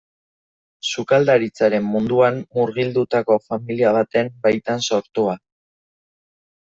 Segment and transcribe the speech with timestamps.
[0.93, 5.37] Sukaldaritzaren munduan murgildutako familia baten baitan sortua.